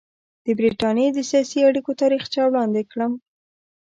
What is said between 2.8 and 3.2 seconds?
کړم.